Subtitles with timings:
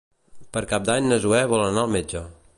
[0.57, 2.25] Per Cap d'Any na Zoè vol anar al metge.